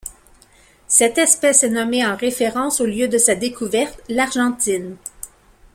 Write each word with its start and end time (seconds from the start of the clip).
Cette 0.87 1.19
espèce 1.19 1.61
est 1.61 1.69
nommée 1.69 2.03
en 2.03 2.15
référence 2.15 2.81
au 2.81 2.87
lieu 2.87 3.07
de 3.07 3.19
sa 3.19 3.35
découverte, 3.35 3.99
l'Argentine. 4.09 4.95